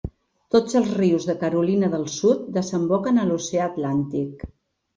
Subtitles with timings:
[0.53, 4.47] Tots els rius de Carolina del Sud desemboquen a l'oceà Atlàntic.